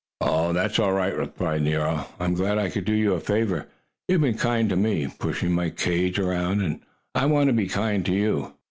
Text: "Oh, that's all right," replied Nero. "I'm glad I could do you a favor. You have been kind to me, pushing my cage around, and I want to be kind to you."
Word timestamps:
"Oh, 0.19 0.51
that's 0.51 0.79
all 0.79 0.93
right," 0.93 1.15
replied 1.15 1.61
Nero. 1.61 2.07
"I'm 2.19 2.33
glad 2.33 2.57
I 2.57 2.69
could 2.71 2.85
do 2.85 2.93
you 2.93 3.13
a 3.13 3.19
favor. 3.19 3.67
You 4.07 4.13
have 4.13 4.23
been 4.23 4.33
kind 4.35 4.67
to 4.69 4.75
me, 4.75 5.07
pushing 5.19 5.51
my 5.51 5.69
cage 5.69 6.17
around, 6.17 6.61
and 6.61 6.79
I 7.13 7.27
want 7.27 7.49
to 7.49 7.53
be 7.53 7.67
kind 7.67 8.03
to 8.07 8.11
you." 8.15 8.55